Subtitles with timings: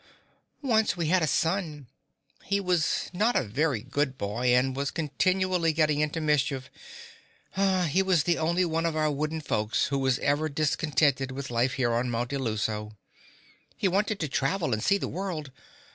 [0.63, 1.85] Once we had a son.
[2.45, 6.71] He was not a very good boy and was continually getting into mischief.
[7.87, 11.73] He was the only one of our wooden folks who ever was discontented with life
[11.73, 12.97] here on Mount Illuso.
[13.77, 15.51] He wanted to travel and see the world.